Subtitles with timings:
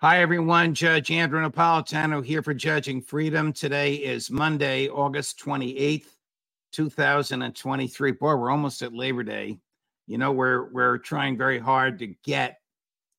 [0.00, 0.74] Hi, everyone.
[0.74, 3.52] Judge Andrew Napolitano here for Judging Freedom.
[3.52, 6.06] Today is Monday, August 28th,
[6.70, 8.12] 2023.
[8.12, 9.58] Boy, we're almost at Labor Day.
[10.06, 12.60] You know, we're we're trying very hard to get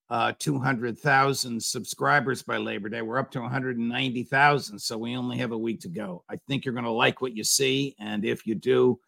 [0.09, 3.01] uh, 200,000 subscribers by Labor Day.
[3.01, 6.23] We're up to 190,000, so we only have a week to go.
[6.29, 9.01] I think you're going to like what you see, and if you do,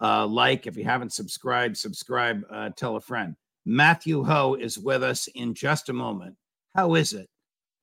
[0.00, 0.66] uh, like.
[0.66, 2.44] If you haven't subscribed, subscribe.
[2.50, 3.36] Uh, tell a friend.
[3.66, 6.36] Matthew Hoh is with us in just a moment.
[6.74, 7.28] How is it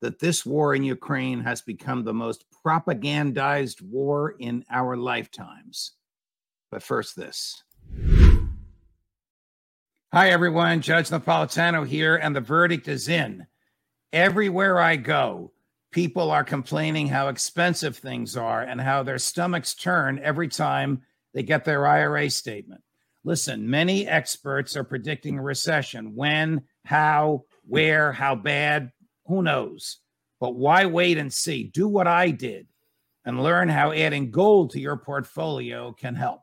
[0.01, 5.93] that this war in Ukraine has become the most propagandized war in our lifetimes?
[6.71, 7.63] But first, this.
[10.13, 10.81] Hi, everyone.
[10.81, 13.45] Judge Napolitano here, and the verdict is in.
[14.13, 15.51] Everywhere I go,
[15.91, 21.01] people are complaining how expensive things are and how their stomachs turn every time
[21.33, 22.81] they get their IRA statement.
[23.25, 26.15] Listen, many experts are predicting a recession.
[26.15, 28.91] When, how, where, how bad,
[29.25, 29.99] who knows?
[30.39, 31.63] But why wait and see?
[31.63, 32.67] Do what I did
[33.25, 36.41] and learn how adding gold to your portfolio can help.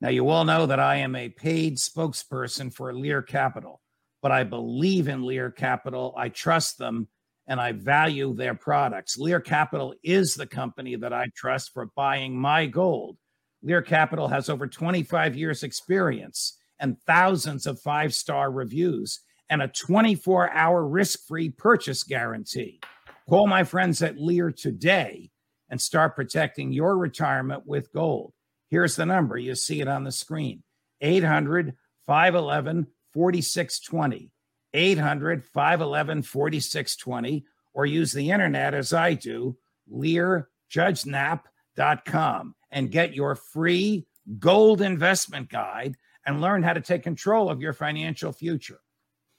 [0.00, 3.80] Now, you all know that I am a paid spokesperson for Lear Capital,
[4.22, 6.14] but I believe in Lear Capital.
[6.16, 7.08] I trust them
[7.46, 9.18] and I value their products.
[9.18, 13.16] Lear Capital is the company that I trust for buying my gold.
[13.62, 19.68] Lear Capital has over 25 years' experience and thousands of five star reviews and a
[19.68, 22.80] 24 hour risk free purchase guarantee.
[23.28, 25.30] Call my friends at Lear today
[25.70, 28.32] and start protecting your retirement with gold.
[28.68, 29.38] Here's the number.
[29.38, 30.62] You see it on the screen
[31.00, 31.74] 800
[32.06, 34.30] 511 4620.
[34.72, 37.44] 800 511 4620.
[37.72, 39.56] Or use the internet as I do,
[39.92, 44.06] learjudgenap.com, and get your free
[44.38, 48.78] gold investment guide and learn how to take control of your financial future.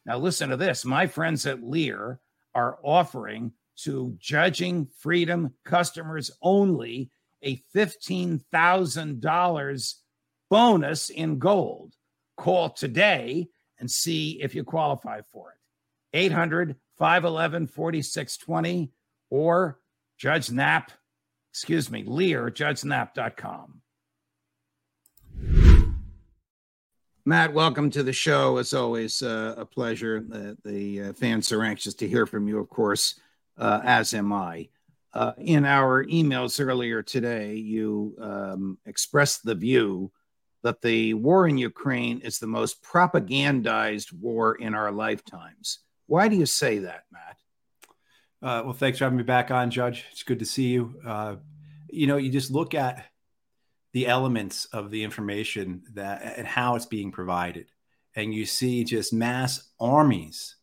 [0.06, 0.86] Now, listen to this.
[0.86, 2.20] My friends at Lear
[2.54, 7.10] are offering to Judging Freedom customers only
[7.42, 9.94] a $15,000
[10.50, 11.94] bonus in gold.
[12.38, 13.48] Call today
[13.80, 15.58] and see if you qualify for it.
[16.18, 18.92] 800 511 4620
[19.30, 19.80] or
[20.18, 20.92] Judge Nap,
[21.52, 23.82] excuse me, Lear, judgenap.com.
[27.28, 28.58] Matt, welcome to the show.
[28.58, 30.24] As always, uh, a pleasure.
[30.32, 33.20] Uh, the uh, fans are anxious to hear from you, of course,
[33.58, 34.70] uh, as am I.
[35.12, 40.12] Uh, in our emails earlier today, you um, expressed the view
[40.62, 45.80] that the war in Ukraine is the most propagandized war in our lifetimes.
[46.06, 47.38] Why do you say that, Matt?
[48.40, 50.06] Uh, well, thanks for having me back on, Judge.
[50.12, 50.94] It's good to see you.
[51.90, 53.04] you know, you just look at
[53.96, 57.72] the elements of the information that and how it's being provided.
[58.14, 60.58] And you see just mass armies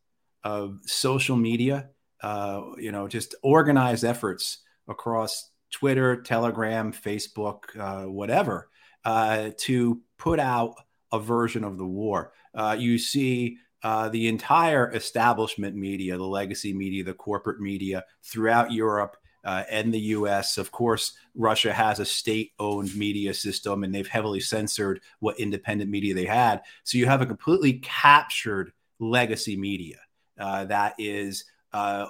[0.44, 1.88] of social media,
[2.22, 8.68] uh, you know, just organized efforts across Twitter, Telegram, Facebook, uh, whatever,
[9.06, 10.74] uh, to put out
[11.10, 12.34] a version of the war.
[12.54, 18.72] Uh, you see uh, the entire establishment media, the legacy media, the corporate media throughout
[18.72, 20.58] Europe uh, and the US.
[20.58, 25.90] Of course, Russia has a state owned media system and they've heavily censored what independent
[25.90, 26.62] media they had.
[26.84, 29.98] So you have a completely captured legacy media
[30.38, 32.06] uh, that is uh,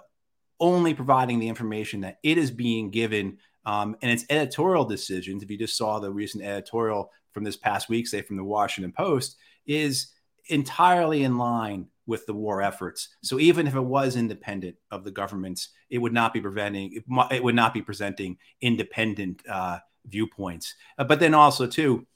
[0.60, 3.38] only providing the information that it is being given.
[3.64, 7.88] Um, and its editorial decisions, if you just saw the recent editorial from this past
[7.88, 9.36] week, say from the Washington Post,
[9.66, 10.08] is
[10.48, 13.08] entirely in line with the war efforts.
[13.22, 17.44] So even if it was independent of the governments, it would not be preventing it,
[17.44, 20.74] would not be presenting independent uh, viewpoints.
[20.98, 22.06] Uh, but then also too,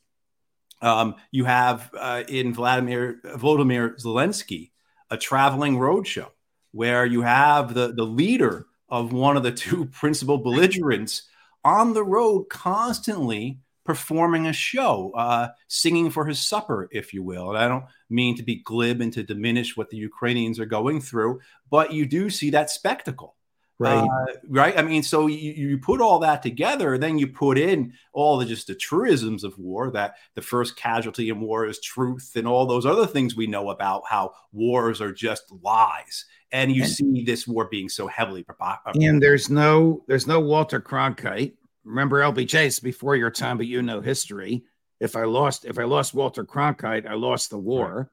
[0.82, 4.72] um, you have uh, in Vladimir Vladimir Zelensky
[5.11, 6.31] a traveling roadshow
[6.72, 11.22] where you have the the leader of one of the two principal belligerents
[11.64, 17.50] on the road constantly performing a show, uh, singing for his supper, if you will.
[17.50, 21.00] And I don't mean to be glib and to diminish what the Ukrainians are going
[21.00, 21.41] through,
[21.71, 23.37] but you do see that spectacle.
[23.79, 23.99] Right.
[23.99, 24.79] Uh, right.
[24.79, 28.47] I mean, so you, you put all that together, then you put in all the
[28.47, 32.65] just the truisms of war that the first casualty in war is truth and all
[32.65, 36.25] those other things we know about how wars are just lies.
[36.53, 38.47] And you and, see this war being so heavily.
[38.94, 41.53] And there's no, there's no Walter Cronkite
[41.87, 44.65] remember LBJ's before your time, but you know history.
[45.00, 48.11] If I lost, if I lost Walter Cronkite, I lost the war.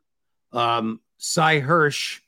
[0.53, 0.77] Right.
[0.77, 2.19] Um, Sy Hersh,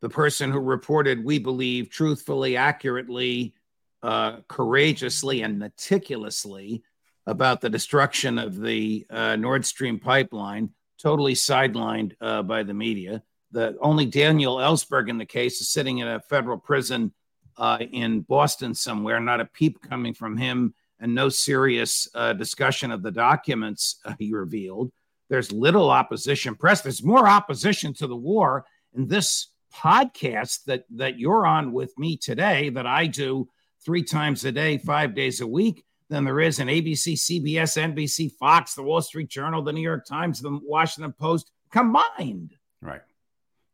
[0.00, 3.54] the person who reported, we believe, truthfully, accurately,
[4.02, 6.84] uh, courageously, and meticulously
[7.26, 10.70] about the destruction of the uh, Nord Stream pipeline,
[11.02, 13.22] totally sidelined uh, by the media.
[13.50, 17.12] The only Daniel Ellsberg in the case is sitting in a federal prison
[17.56, 22.90] uh, in Boston somewhere, not a peep coming from him, and no serious uh, discussion
[22.90, 24.90] of the documents uh, he revealed.
[25.28, 26.82] There's little opposition press.
[26.82, 28.64] There's more opposition to the war
[28.94, 33.48] in this podcast that that you're on with me today that I do
[33.84, 38.32] three times a day, five days a week than there is in ABC, CBS, NBC,
[38.32, 42.54] Fox, the Wall Street Journal, the New York Times, the Washington Post combined.
[42.80, 43.00] Right.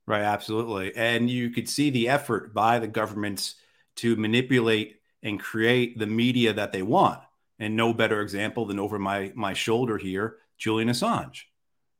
[0.06, 0.96] Right, absolutely.
[0.96, 3.56] And you could see the effort by the governments
[3.96, 7.20] to manipulate and create the media that they want.
[7.58, 11.42] And no better example than over my my shoulder here, Julian Assange,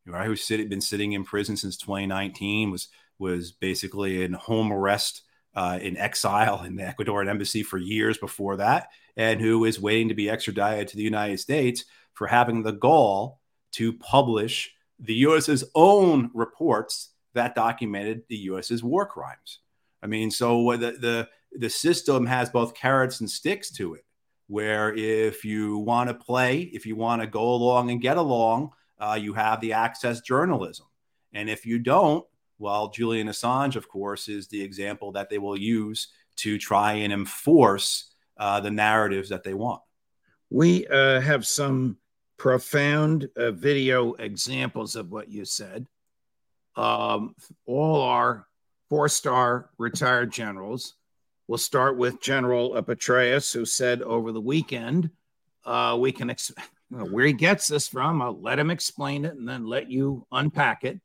[0.06, 0.26] right?
[0.26, 5.22] Who's sitting, been sitting in prison since 2019, was was basically in home arrest
[5.54, 10.08] uh, in exile in the Ecuadorian embassy for years before that, and who is waiting
[10.08, 11.84] to be extradited to the United States
[12.14, 13.40] for having the gall
[13.72, 19.60] to publish the U.S.'s own reports that documented the U.S.'s war crimes.
[20.02, 21.28] I mean, so the the
[21.58, 24.04] the system has both carrots and sticks to it.
[24.48, 28.72] Where if you want to play, if you want to go along and get along,
[28.98, 30.86] uh, you have the access journalism,
[31.32, 32.24] and if you don't,
[32.58, 37.12] well, Julian Assange, of course, is the example that they will use to try and
[37.12, 39.82] enforce uh, the narratives that they want.
[40.50, 41.96] We uh, have some
[42.36, 45.86] profound uh, video examples of what you said.
[46.76, 47.34] Um,
[47.66, 48.46] all our
[48.88, 50.94] four star retired generals.
[51.52, 55.10] We'll start with General Petraeus, who said over the weekend,
[55.66, 56.50] uh, we can, ex-
[56.88, 60.82] where he gets this from, I'll let him explain it and then let you unpack
[60.82, 60.98] it.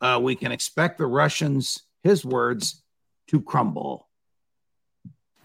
[0.00, 2.82] Uh, we can expect the Russians, his words,
[3.28, 4.08] to crumble.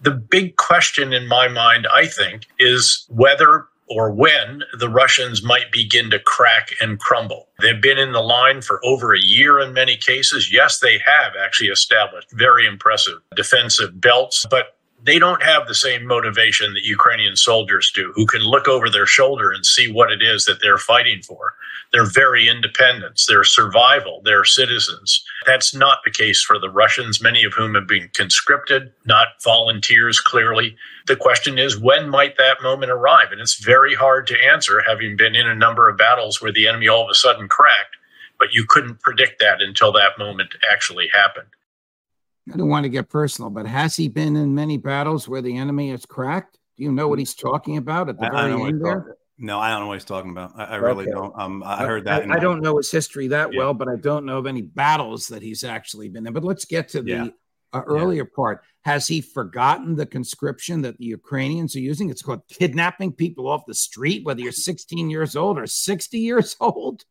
[0.00, 5.70] The big question in my mind, I think, is whether or when the Russians might
[5.70, 7.48] begin to crack and crumble.
[7.60, 10.52] They've been in the line for over a year in many cases.
[10.52, 16.06] Yes, they have actually established very impressive defensive belts, but they don't have the same
[16.06, 20.22] motivation that Ukrainian soldiers do, who can look over their shoulder and see what it
[20.22, 21.54] is that they're fighting for.
[21.92, 25.24] They're very independent, their survival, their citizens.
[25.44, 30.20] That's not the case for the Russians, many of whom have been conscripted, not volunteers
[30.20, 30.76] clearly.
[31.06, 33.32] The question is, when might that moment arrive?
[33.32, 36.68] And it's very hard to answer, having been in a number of battles where the
[36.68, 37.96] enemy all of a sudden cracked,
[38.38, 41.48] but you couldn't predict that until that moment actually happened.
[42.52, 45.56] I don't want to get personal, but has he been in many battles where the
[45.56, 46.58] enemy has cracked?
[46.76, 49.16] Do you know what he's talking about at the I, very I end there?
[49.38, 50.52] No, I don't know what he's talking about.
[50.56, 51.12] I, I really okay.
[51.12, 51.32] don't.
[51.36, 52.30] Um, I heard that.
[52.30, 53.58] I, don't know his history that yeah.
[53.58, 56.32] well, but I don't know of any battles that he's actually been in.
[56.32, 57.26] But let's get to the yeah.
[57.72, 58.36] uh, earlier yeah.
[58.36, 58.62] part.
[58.82, 62.10] Has he forgotten the conscription that the Ukrainians are using?
[62.10, 66.56] It's called kidnapping people off the street, whether you're 16 years old or 60 years
[66.60, 67.04] old.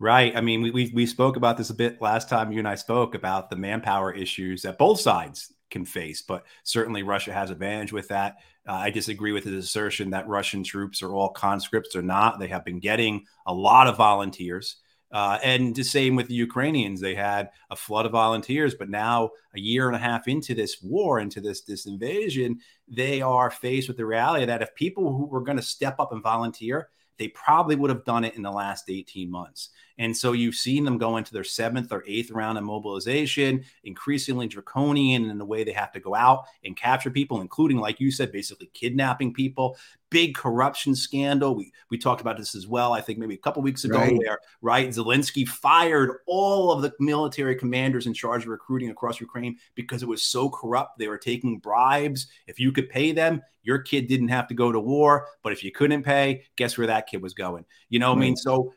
[0.00, 0.36] Right.
[0.36, 2.76] I mean, we, we, we spoke about this a bit last time you and I
[2.76, 7.92] spoke about the manpower issues that both sides can face, but certainly Russia has advantage
[7.92, 8.36] with that.
[8.66, 12.38] Uh, I disagree with his assertion that Russian troops are all conscripts or not.
[12.38, 14.76] They have been getting a lot of volunteers.
[15.10, 17.00] Uh, and the same with the Ukrainians.
[17.00, 20.82] They had a flood of volunteers, but now a year and a half into this
[20.82, 25.24] war, into this, this invasion, they are faced with the reality that if people who
[25.24, 28.50] were going to step up and volunteer, they probably would have done it in the
[28.50, 29.70] last 18 months.
[29.98, 34.46] And so you've seen them go into their seventh or eighth round of mobilization, increasingly
[34.46, 38.10] draconian in the way they have to go out and capture people, including, like you
[38.10, 39.76] said, basically kidnapping people,
[40.10, 41.54] big corruption scandal.
[41.54, 42.92] We we talked about this as well.
[42.92, 44.16] I think maybe a couple weeks ago, Right.
[44.16, 49.56] where right Zelensky fired all of the military commanders in charge of recruiting across Ukraine
[49.74, 50.98] because it was so corrupt.
[50.98, 52.28] They were taking bribes.
[52.46, 55.26] If you could pay them, your kid didn't have to go to war.
[55.42, 57.66] But if you couldn't pay, guess where that kid was going?
[57.90, 58.72] You know, what I mean, so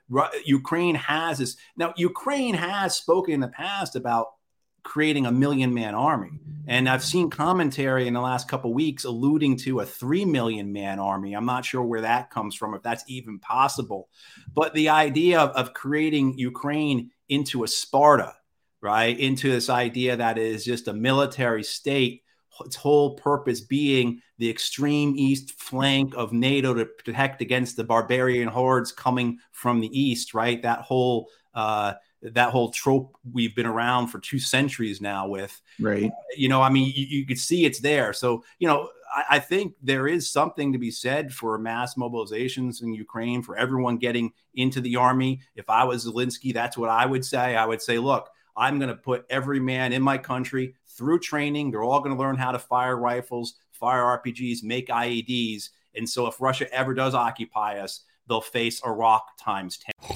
[0.45, 1.93] Ukraine has now.
[1.97, 4.27] Ukraine has spoken in the past about
[4.83, 6.39] creating a million man army.
[6.67, 10.99] And I've seen commentary in the last couple weeks alluding to a 3 million man
[10.99, 11.33] army.
[11.33, 14.09] I'm not sure where that comes from, if that's even possible.
[14.53, 18.35] But the idea of, of creating Ukraine into a Sparta,
[18.81, 19.17] right?
[19.17, 22.20] Into this idea that it is just a military state,
[22.61, 28.47] its whole purpose being the extreme east flank of NATO to protect against the barbarian
[28.47, 30.61] hordes coming from the east, right?
[30.61, 36.11] That whole uh, that whole trope we've been around for two centuries now with Right.
[36.37, 39.39] you know i mean you, you could see it's there so you know I, I
[39.39, 44.33] think there is something to be said for mass mobilizations in ukraine for everyone getting
[44.53, 47.97] into the army if i was zelensky that's what i would say i would say
[47.97, 52.15] look i'm going to put every man in my country through training they're all going
[52.15, 56.93] to learn how to fire rifles fire rpgs make ieds and so if russia ever
[56.93, 60.11] does occupy us they'll face iraq times 10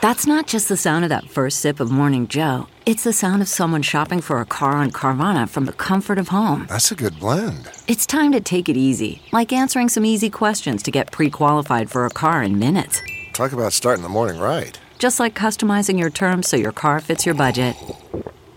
[0.00, 2.68] That's not just the sound of that first sip of Morning Joe.
[2.86, 6.28] It's the sound of someone shopping for a car on Carvana from the comfort of
[6.28, 6.66] home.
[6.68, 7.68] That's a good blend.
[7.88, 11.90] It's time to take it easy, like answering some easy questions to get pre qualified
[11.90, 13.02] for a car in minutes.
[13.32, 14.78] Talk about starting the morning right.
[14.98, 17.76] Just like customizing your terms so your car fits your budget.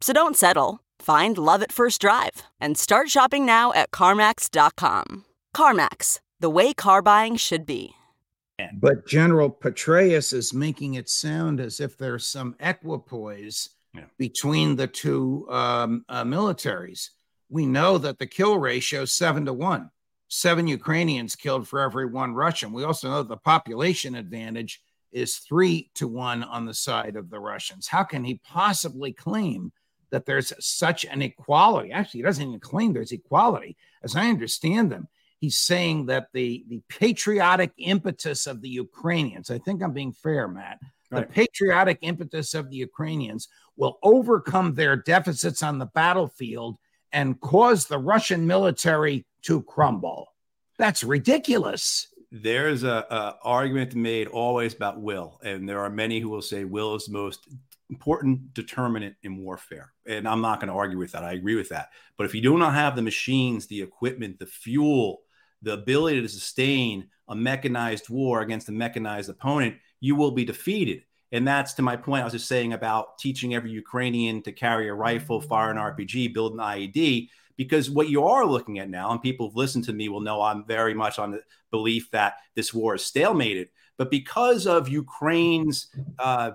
[0.00, 0.80] So don't settle.
[1.00, 5.24] Find love at first drive and start shopping now at CarMax.com.
[5.54, 7.94] CarMax, the way car buying should be.
[8.74, 14.04] But General Petraeus is making it sound as if there's some equipoise Yeah.
[14.18, 17.10] between the two um, uh, militaries.
[17.48, 19.90] We know that the kill ratio is seven to one,
[20.26, 22.72] seven Ukrainians killed for every one Russian.
[22.72, 27.38] We also know the population advantage is three to one on the side of the
[27.38, 27.86] Russians.
[27.86, 29.72] How can he possibly claim
[30.10, 31.92] that there's such an equality?
[31.92, 33.76] Actually, he doesn't even claim there's equality.
[34.02, 39.58] As I understand them, he's saying that the the patriotic impetus of the Ukrainians, I
[39.58, 40.78] think I'm being fair, Matt,
[41.10, 46.76] the patriotic impetus of the Ukrainians will overcome their deficits on the battlefield
[47.12, 50.26] and cause the Russian military to crumble.
[50.76, 52.08] That's ridiculous.
[52.30, 56.64] there's a, a argument made always about will, and there are many who will say
[56.64, 57.48] will is the most
[57.90, 59.92] important determinant in warfare.
[60.06, 61.24] And I'm not going to argue with that.
[61.24, 61.90] I agree with that.
[62.16, 65.22] But if you do not have the machines, the equipment, the fuel,
[65.62, 71.02] the ability to sustain a mechanized war against a mechanized opponent, you will be defeated.
[71.32, 72.22] And that's to my point.
[72.22, 76.32] I was just saying about teaching every Ukrainian to carry a rifle, fire an RPG,
[76.32, 77.28] build an IED
[77.58, 80.40] because what you are looking at now, and people who've listened to me will know
[80.40, 83.68] I'm very much on the belief that this war is stalemated.
[83.98, 85.88] But because of Ukraine's
[86.20, 86.52] uh,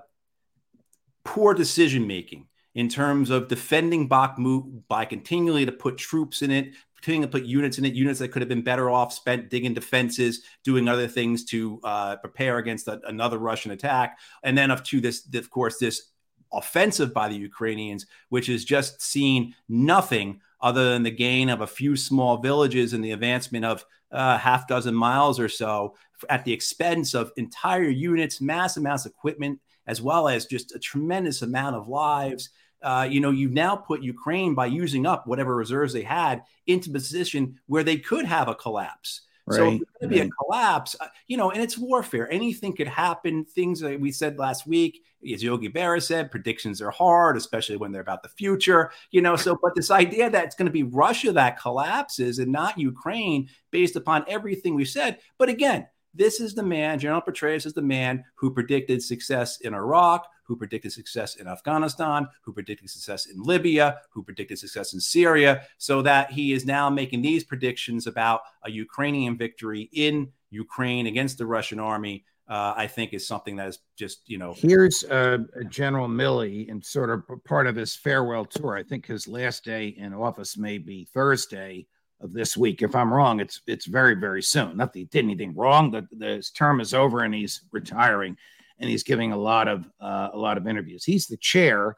[1.24, 6.74] poor decision making in terms of defending Bakhmut by continually to put troops in it,
[6.96, 9.74] continuing to put units in it, units that could have been better off spent digging
[9.74, 14.84] defenses, doing other things to uh, prepare against a, another Russian attack, and then up
[14.84, 16.10] to this, of course, this
[16.52, 21.66] offensive by the Ukrainians, which has just seen nothing other than the gain of a
[21.66, 25.94] few small villages and the advancement of a half dozen miles or so
[26.30, 30.78] at the expense of entire units, mass amounts of equipment, as well as just a
[30.78, 32.50] tremendous amount of lives.
[32.82, 36.90] Uh, you know, you've now put Ukraine by using up whatever reserves they had into
[36.90, 39.22] a position where they could have a collapse.
[39.50, 42.30] So Right, if there's going to be a collapse, uh, you know, and it's warfare.
[42.32, 43.44] Anything could happen.
[43.44, 45.02] Things that we said last week,
[45.34, 48.90] as Yogi Berra said, predictions are hard, especially when they're about the future.
[49.10, 52.52] You know, so but this idea that it's going to be Russia that collapses and
[52.52, 55.18] not Ukraine, based upon everything we said.
[55.36, 59.74] But again, this is the man, General Petraeus is the man who predicted success in
[59.74, 65.00] Iraq, who predicted success in Afghanistan, who predicted success in Libya, who predicted success in
[65.00, 71.06] Syria, so that he is now making these predictions about a Ukrainian victory in Ukraine
[71.06, 72.24] against the Russian army.
[72.46, 75.38] Uh, I think is something that is just, you know, Here's uh,
[75.70, 78.76] General Milley and sort of part of his farewell tour.
[78.76, 81.86] I think his last day in office may be Thursday.
[82.20, 82.82] Of this week.
[82.82, 84.76] If I'm wrong, it's it's very very soon.
[84.76, 85.90] Not that he did anything wrong.
[85.90, 88.36] The his term is over and he's retiring,
[88.78, 91.04] and he's giving a lot of uh, a lot of interviews.
[91.04, 91.96] He's the chair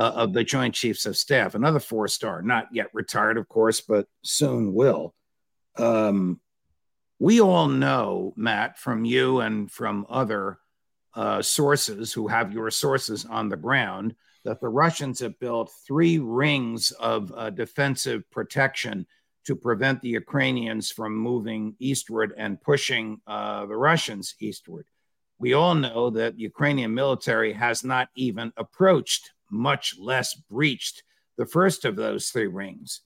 [0.00, 3.80] uh, of the Joint Chiefs of Staff, another four star, not yet retired, of course,
[3.80, 5.14] but soon will.
[5.76, 6.40] Um,
[7.18, 10.58] we all know, Matt, from you and from other
[11.14, 14.14] uh, sources who have your sources on the ground,
[14.44, 19.06] that the Russians have built three rings of uh, defensive protection
[19.46, 24.86] to prevent the Ukrainians from moving eastward and pushing uh, the Russians eastward.
[25.38, 31.02] We all know that the Ukrainian military has not even approached, much less breached,
[31.38, 33.00] the first of those three rings.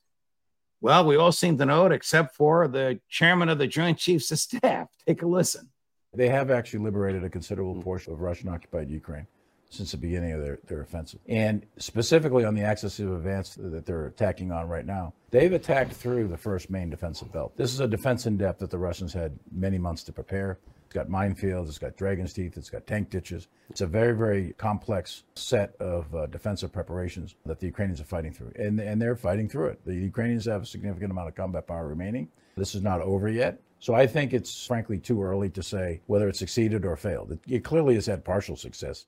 [0.81, 4.31] Well, we all seem to know it except for the chairman of the Joint Chiefs
[4.33, 4.89] of Staff.
[5.07, 5.71] Take a listen.
[6.13, 9.27] They have actually liberated a considerable portion of Russian occupied Ukraine
[9.75, 11.21] since the beginning of their, their offensive.
[11.29, 15.93] And specifically on the axis of advance that they're attacking on right now, they've attacked
[15.93, 17.57] through the first main defensive belt.
[17.57, 20.59] This is a defense in depth that the Russians had many months to prepare.
[20.87, 23.49] It's got minefields, it's got dragon's teeth, it's got tank ditches.
[23.71, 28.33] It's a very, very complex set of uh, defensive preparations that the Ukrainians are fighting
[28.33, 28.53] through.
[28.57, 29.85] And, and they're fighting through it.
[29.85, 32.29] The Ukrainians have a significant amount of combat power remaining.
[32.57, 33.61] This is not over yet.
[33.81, 37.33] So I think it's frankly too early to say whether it succeeded or failed.
[37.33, 39.07] It, it clearly has had partial success.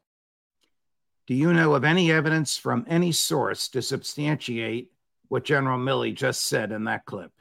[1.26, 4.92] Do you know of any evidence from any source to substantiate
[5.28, 7.32] what General Milley just said in that clip?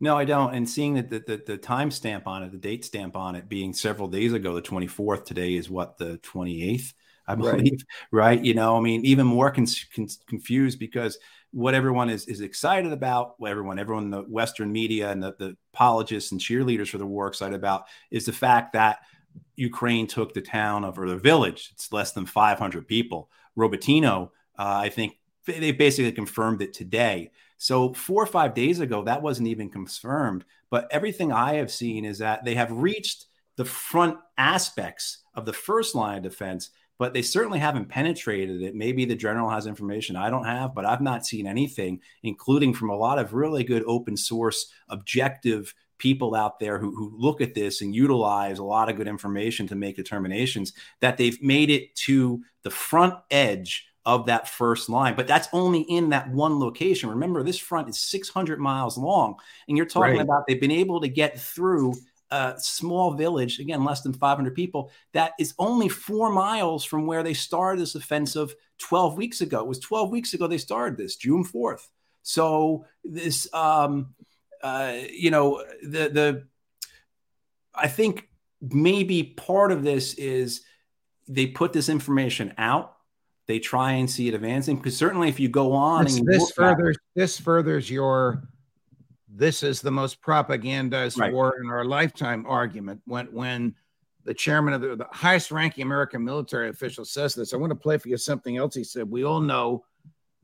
[0.00, 0.54] No, I don't.
[0.54, 3.48] And seeing that the, the, the time stamp on it, the date stamp on it
[3.48, 6.92] being several days ago, the 24th, today is what, the 28th,
[7.26, 7.82] I believe, right?
[8.36, 8.44] right?
[8.44, 11.18] You know, I mean, even more con- con- confused because
[11.52, 15.36] what everyone is, is excited about, what everyone, everyone in the Western media and the,
[15.38, 18.98] the apologists and cheerleaders for the war excited about is the fact that
[19.56, 21.70] Ukraine took the town of or the village.
[21.72, 23.30] It's less than 500 people.
[23.56, 27.30] Robotino, uh, I think they basically confirmed it today.
[27.58, 30.44] So four or five days ago, that wasn't even confirmed.
[30.70, 35.52] But everything I have seen is that they have reached the front aspects of the
[35.52, 38.74] first line of defense, but they certainly haven't penetrated it.
[38.74, 42.90] Maybe the general has information I don't have, but I've not seen anything, including from
[42.90, 47.54] a lot of really good open source, objective people out there who, who look at
[47.54, 51.94] this and utilize a lot of good information to make determinations that they've made it
[51.94, 55.14] to the front edge of that first line.
[55.14, 57.08] But that's only in that one location.
[57.08, 59.36] Remember, this front is 600 miles long.
[59.68, 60.20] And you're talking right.
[60.20, 61.94] about they've been able to get through
[62.32, 67.22] a small village, again, less than 500 people, that is only four miles from where
[67.22, 69.60] they started this offensive 12 weeks ago.
[69.60, 71.86] It was 12 weeks ago they started this, June 4th.
[72.24, 74.14] So this, um,
[74.62, 76.46] uh, you know, the the
[77.74, 78.28] I think
[78.60, 80.62] maybe part of this is
[81.28, 82.96] they put this information out.
[83.48, 86.52] They try and see it advancing because certainly if you go on this, and this
[86.52, 88.44] furthers this furthers your
[89.28, 91.32] this is the most propagandized right.
[91.32, 93.74] war in our lifetime argument when when
[94.24, 97.52] the chairman of the, the highest ranking American military official says this.
[97.52, 99.10] I want to play for you something else he said.
[99.10, 99.84] We all know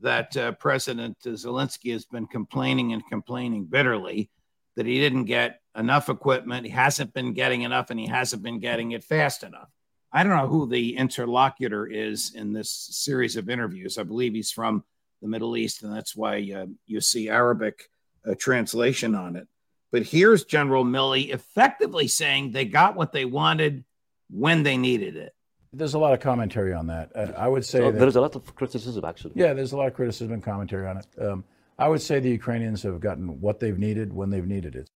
[0.01, 4.29] that uh, President Zelensky has been complaining and complaining bitterly
[4.75, 8.59] that he didn't get enough equipment, he hasn't been getting enough, and he hasn't been
[8.59, 9.69] getting it fast enough.
[10.11, 13.97] I don't know who the interlocutor is in this series of interviews.
[13.97, 14.83] I believe he's from
[15.21, 17.89] the Middle East, and that's why uh, you see Arabic
[18.27, 19.47] uh, translation on it.
[19.91, 23.83] But here's General Milley effectively saying they got what they wanted
[24.29, 25.33] when they needed it.
[25.71, 27.11] There's a lot of commentary on that.
[27.15, 29.33] Uh, I would say so that, there's a lot of criticism, actually.
[29.35, 31.05] Yeah, there's a lot of criticism and commentary on it.
[31.21, 31.43] Um,
[31.77, 34.89] I would say the Ukrainians have gotten what they've needed when they've needed it.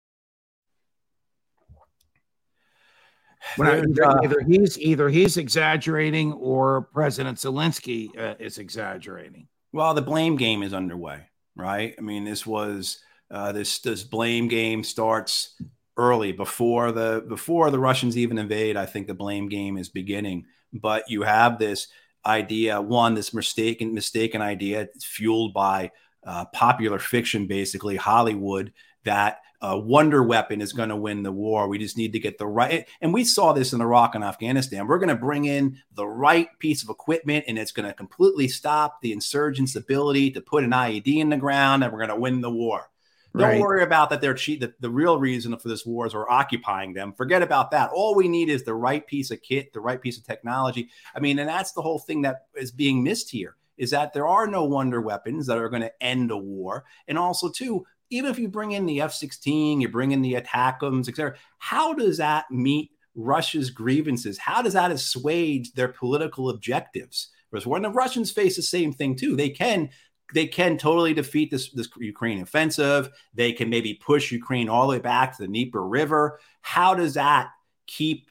[3.57, 9.49] When either, uh, either, he's either he's exaggerating or President Zelensky uh, is exaggerating.
[9.73, 11.23] Well, the blame game is underway,
[11.57, 11.95] right?
[11.99, 15.61] I mean, this was uh, this this blame game starts
[15.97, 18.77] early before the before the Russians even invade.
[18.77, 20.47] I think the blame game is beginning.
[20.73, 21.89] But you have this
[22.25, 25.91] idea, one, this mistaken mistaken idea, fueled by
[26.25, 28.73] uh, popular fiction, basically Hollywood,
[29.05, 31.69] that a wonder weapon is going to win the war.
[31.69, 32.89] We just need to get the right.
[33.01, 34.87] And we saw this in Iraq and Afghanistan.
[34.87, 38.49] We're going to bring in the right piece of equipment, and it's going to completely
[38.49, 42.17] stop the insurgents' ability to put an IED in the ground, and we're going to
[42.17, 42.90] win the war.
[43.33, 43.61] Don't right.
[43.61, 44.21] worry about that.
[44.21, 44.61] They're cheat.
[44.61, 47.13] The, the real reason for this war is we're occupying them.
[47.13, 47.91] Forget about that.
[47.95, 50.91] All we need is the right piece of kit, the right piece of technology.
[51.15, 54.27] I mean, and that's the whole thing that is being missed here is that there
[54.27, 56.85] are no wonder weapons that are going to end a war.
[57.09, 61.09] And also, too, even if you bring in the F-16, you bring in the ATACMS,
[61.09, 64.39] etc., how does that meet Russia's grievances?
[64.39, 67.31] How does that assuage their political objectives?
[67.51, 69.91] Whereas when the Russians face the same thing too, they can
[70.35, 73.11] they can totally defeat this this Ukrainian offensive.
[73.35, 76.41] They can maybe push Ukraine all the way back to the Dnieper River.
[76.63, 77.51] How does that
[77.87, 78.31] keep?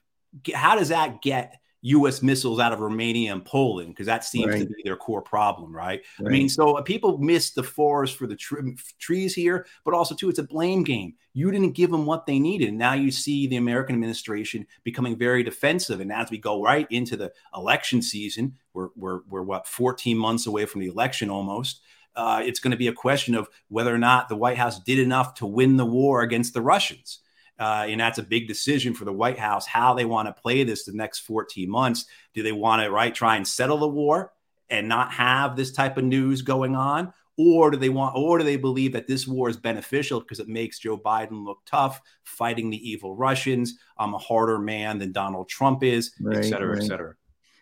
[0.53, 2.21] How does that get U.S.
[2.21, 4.61] missiles out of Romania and Poland because that seems right.
[4.61, 6.01] to be their core problem, right?
[6.19, 6.27] right?
[6.27, 8.59] I mean, so uh, people miss the forest for the tr-
[8.99, 11.13] trees here, but also too, it's a blame game.
[11.33, 12.69] You didn't give them what they needed.
[12.69, 16.87] and Now you see the American administration becoming very defensive, and as we go right
[16.89, 21.81] into the election season, we're we're, we're what 14 months away from the election almost.
[22.15, 24.99] Uh, it's going to be a question of whether or not the White House did
[24.99, 27.19] enough to win the war against the Russians.
[27.59, 30.63] Uh, and that's a big decision for the White House how they want to play
[30.63, 32.05] this the next 14 months.
[32.33, 34.31] Do they want to right try and settle the war
[34.69, 38.43] and not have this type of news going on, or do they want, or do
[38.43, 42.69] they believe that this war is beneficial because it makes Joe Biden look tough, fighting
[42.69, 43.77] the evil Russians?
[43.97, 46.83] I'm a harder man than Donald Trump is, right, et cetera, right.
[46.83, 47.15] et cetera.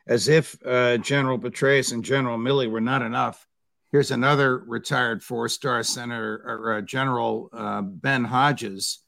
[0.05, 3.47] As if uh, General Petraeus and General Milley were not enough.
[3.91, 8.99] Here's another retired four-star Senator or uh, General uh, Ben Hodges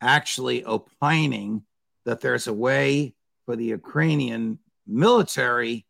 [0.00, 1.62] actually opining
[2.04, 5.86] that there's a way for the Ukrainian military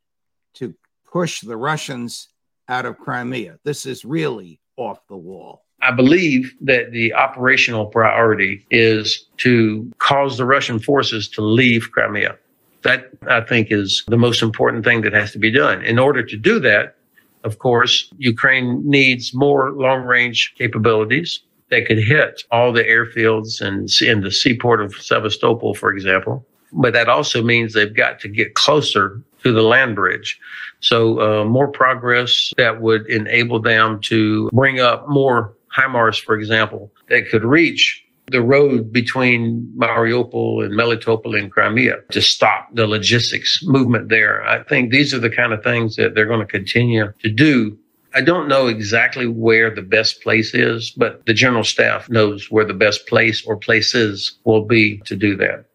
[0.55, 0.75] to
[1.11, 2.29] push the Russians
[2.69, 3.59] out of Crimea.
[3.65, 5.65] This is really off the wall.
[5.81, 12.37] I believe that the operational priority is to cause the Russian forces to leave Crimea.
[12.83, 15.85] That I think is the most important thing that has to be done.
[15.85, 16.97] In order to do that,
[17.45, 21.41] of course, Ukraine needs more long range capabilities
[21.71, 26.47] that could hit all the airfields and in the seaport of Sevastopol, for example.
[26.73, 30.39] But that also means they've got to get closer to the land bridge.
[30.81, 36.93] So uh, more progress that would enable them to bring up more HIMARS, for example,
[37.09, 43.61] that could reach the road between Mariupol and Melitopol and Crimea to stop the logistics
[43.63, 44.47] movement there.
[44.47, 47.79] I think these are the kind of things that they're going to continue to do
[48.19, 52.65] I don't know exactly where the best place is, but the general staff knows where
[52.65, 55.67] the best place or places will be to do that.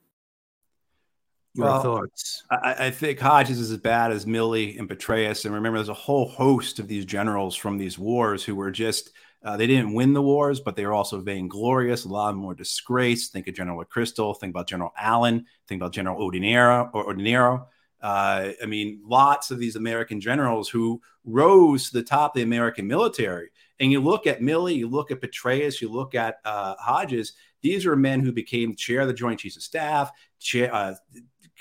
[1.53, 2.43] Your well, thoughts?
[2.51, 5.45] I, I, think Hodges is as bad as Milley and Petraeus.
[5.45, 9.11] And remember, there's a whole host of these generals from these wars who were just,
[9.45, 12.03] uh, they didn't win the wars, but they were also vainglorious.
[12.03, 13.29] A lot more disgrace.
[13.29, 17.67] Think of General Crystal, think about General Allen, think about General Odinero or Odinero.
[18.03, 22.43] Uh, I mean, lots of these American generals who rose to the top of the
[22.43, 23.49] American military.
[23.79, 27.33] And you look at Milley, you look at Petraeus, you look at uh, Hodges.
[27.61, 30.95] These are men who became chair of the Joint Chiefs of Staff, chair, uh,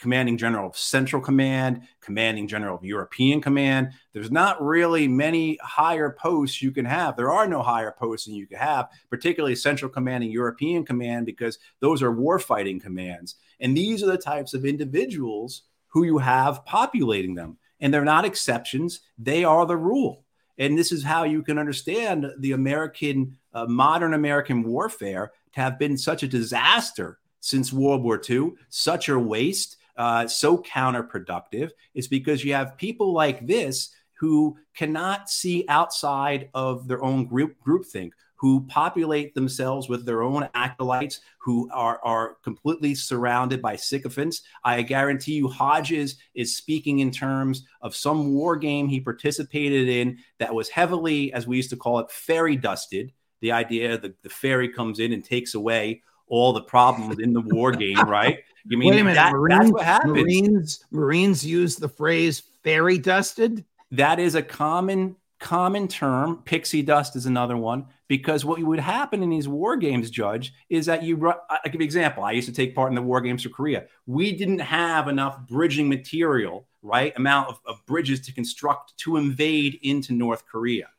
[0.02, 3.92] commanding general of Central Command, commanding general of European Command.
[4.12, 7.16] There's not really many higher posts you can have.
[7.16, 11.60] There are no higher posts than you can have, particularly Central Commanding European Command, because
[11.78, 13.36] those are warfighting commands.
[13.60, 17.58] And these are the types of individuals who you have populating them.
[17.80, 20.24] And they're not exceptions, they are the rule.
[20.58, 25.78] And this is how you can understand the American, uh, modern American warfare to have
[25.78, 31.70] been such a disaster since World War II, such a waste, uh, so counterproductive.
[31.94, 37.56] It's because you have people like this who cannot see outside of their own group
[37.66, 44.42] groupthink, who populate themselves with their own acolytes, who are, are completely surrounded by sycophants.
[44.64, 50.18] I guarantee you, Hodges is speaking in terms of some war game he participated in
[50.40, 53.12] that was heavily, as we used to call it, fairy dusted.
[53.42, 57.42] The idea that the fairy comes in and takes away all the problems in the
[57.42, 58.40] war game, right?
[58.66, 60.12] You mean minute, that, Marines, that's what happens.
[60.14, 63.64] Marines, Marines use the phrase fairy dusted?
[63.92, 66.38] That is a common common term.
[66.44, 70.84] Pixie dust is another one because what would happen in these war games, Judge, is
[70.84, 71.32] that you.
[71.48, 72.22] I give you an example.
[72.22, 73.86] I used to take part in the war games for Korea.
[74.04, 77.14] We didn't have enough bridging material, right?
[77.16, 80.90] Amount of, of bridges to construct to invade into North Korea.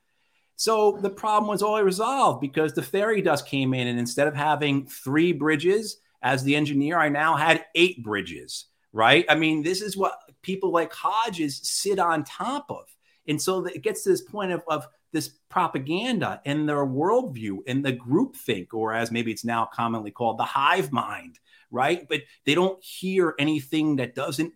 [0.56, 4.34] So the problem was all resolved because the fairy dust came in, and instead of
[4.34, 8.66] having three bridges as the engineer, I now had eight bridges.
[8.92, 9.24] Right?
[9.30, 12.86] I mean, this is what people like Hodges sit on top of.
[13.28, 17.86] And so it gets to this point of, of this propaganda and their worldview and
[17.86, 21.40] the groupthink, or as maybe it's now commonly called, the hive mind,
[21.72, 22.06] right?
[22.10, 24.54] But they don't hear anything that doesn't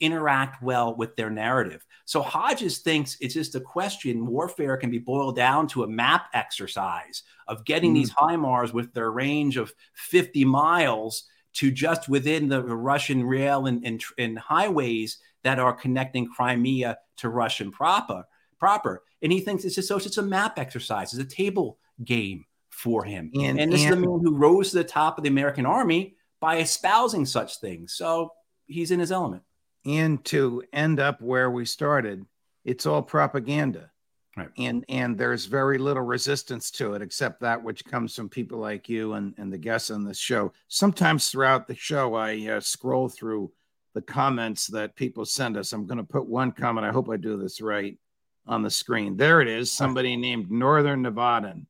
[0.00, 1.84] interact well with their narrative.
[2.04, 4.26] So Hodges thinks it's just a question.
[4.26, 7.96] Warfare can be boiled down to a map exercise of getting mm.
[7.96, 13.84] these HIMARS with their range of 50 miles to just within the Russian rail and,
[13.84, 18.24] and, and highways that are connecting Crimea to Russian proper.
[18.58, 21.78] Proper, and he thinks it's just so it's just a map exercise, it's a table
[22.04, 23.30] game for him.
[23.34, 25.66] And, and this and, is the man who rose to the top of the American
[25.66, 27.94] army by espousing such things.
[27.94, 28.32] So
[28.66, 29.42] he's in his element.
[29.84, 32.24] And to end up where we started,
[32.64, 33.90] it's all propaganda.
[34.36, 34.50] Right.
[34.56, 38.88] And and there's very little resistance to it, except that which comes from people like
[38.88, 40.52] you and, and the guests on this show.
[40.68, 43.50] Sometimes throughout the show, I uh, scroll through
[43.94, 45.72] the comments that people send us.
[45.72, 46.86] I'm going to put one comment.
[46.86, 47.98] I hope I do this right
[48.48, 49.16] on the screen.
[49.16, 49.70] There it is.
[49.70, 51.66] Somebody named Northern Nevadan.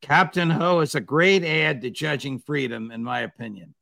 [0.00, 3.74] Captain Hoh is a great add to Judging Freedom, in my opinion.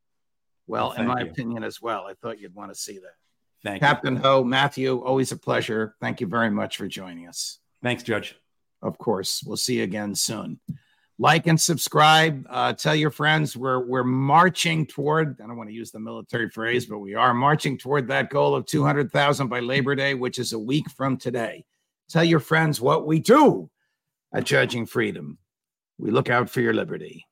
[0.67, 1.31] Well, Well, in my you.
[1.31, 2.07] opinion as well.
[2.07, 3.15] I thought you'd want to see that.
[3.63, 3.87] Thank you.
[3.87, 5.95] Captain Hoh, Matthew, always a pleasure.
[6.01, 7.59] Thank you very much for joining us.
[7.83, 8.37] Thanks, Judge.
[8.83, 10.61] Of course, we'll see you again soon.
[11.19, 12.47] Like and subscribe.
[12.49, 15.39] Uh, tell your friends we're we're marching toward.
[15.43, 18.55] I don't want to use the military phrase, but we are marching toward that goal
[18.55, 21.67] of two hundred thousand by Labor Day, which is a week from today.
[22.11, 23.71] Tell your friends what we do
[24.35, 25.39] at Judging Freedom.
[25.97, 27.25] We look out for your liberty.